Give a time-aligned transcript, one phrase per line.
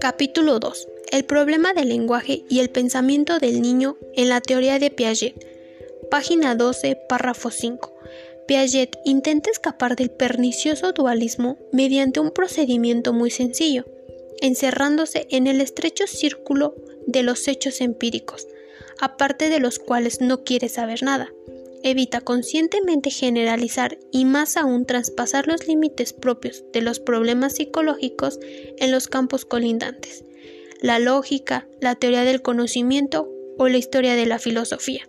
[0.00, 0.88] Capítulo 2.
[1.10, 5.34] El problema del lenguaje y el pensamiento del niño en la teoría de Piaget.
[6.10, 7.94] Página 12, párrafo 5.
[8.48, 13.84] Piaget intenta escapar del pernicioso dualismo mediante un procedimiento muy sencillo,
[14.40, 16.74] encerrándose en el estrecho círculo
[17.06, 18.48] de los hechos empíricos,
[19.00, 21.32] aparte de los cuales no quiere saber nada
[21.82, 28.38] evita conscientemente generalizar y más aún traspasar los límites propios de los problemas psicológicos
[28.78, 30.24] en los campos colindantes,
[30.80, 35.08] la lógica, la teoría del conocimiento o la historia de la filosofía.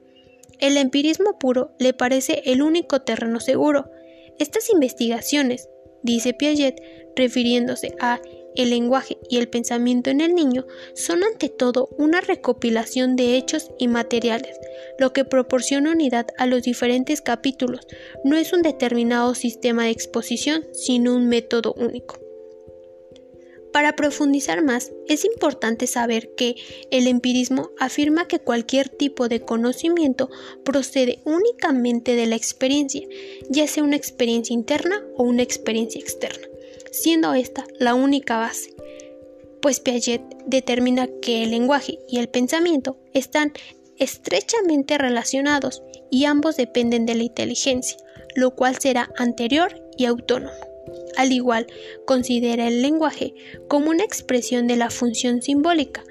[0.59, 3.89] El empirismo puro le parece el único terreno seguro.
[4.39, 5.67] Estas investigaciones,
[6.03, 6.81] dice Piaget,
[7.15, 8.21] refiriéndose a
[8.55, 13.71] el lenguaje y el pensamiento en el niño son ante todo una recopilación de hechos
[13.79, 14.57] y materiales,
[14.99, 17.87] lo que proporciona unidad a los diferentes capítulos.
[18.23, 22.19] No es un determinado sistema de exposición, sino un método único.
[23.71, 26.55] Para profundizar más, es importante saber que
[26.91, 30.29] el empirismo afirma que cualquier tipo de conocimiento
[30.63, 33.01] procede únicamente de la experiencia,
[33.49, 36.52] ya sea una experiencia interna o una experiencia externa
[36.93, 38.73] siendo esta la única base,
[39.61, 43.51] pues Piaget determina que el lenguaje y el pensamiento están
[43.97, 47.97] estrechamente relacionados y ambos dependen de la inteligencia,
[48.35, 50.53] lo cual será anterior y autónomo.
[51.15, 51.67] Al igual,
[52.05, 53.33] considera el lenguaje
[53.67, 56.03] como una expresión de la función simbólica,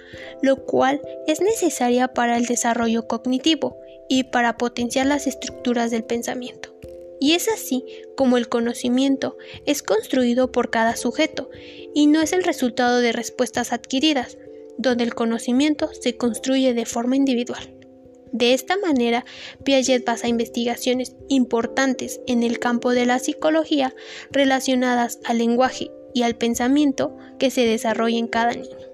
[0.43, 3.77] lo cual es necesaria para el desarrollo cognitivo
[4.09, 6.75] y para potenciar las estructuras del pensamiento.
[7.23, 7.85] Y es así
[8.17, 11.51] como el conocimiento es construido por cada sujeto
[11.95, 14.39] y no es el resultado de respuestas adquiridas,
[14.77, 17.77] donde el conocimiento se construye de forma individual.
[18.33, 19.25] De esta manera,
[19.63, 23.95] Piaget basa investigaciones importantes en el campo de la psicología
[24.33, 28.92] relacionadas al lenguaje y al pensamiento que se desarrolla en cada niño.